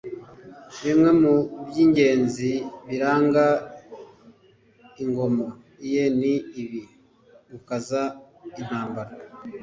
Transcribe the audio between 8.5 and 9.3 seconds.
intambara